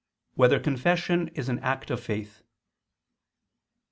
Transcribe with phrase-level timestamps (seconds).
[0.33, 2.41] 1] Whether Confession Is an Act of Faith?